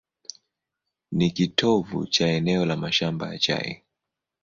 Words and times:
Ni 1.11 1.31
kitovu 1.31 2.07
cha 2.07 2.27
eneo 2.27 2.65
la 2.65 2.75
mashamba 2.77 3.33
ya 3.33 3.39
chai. 3.39 3.83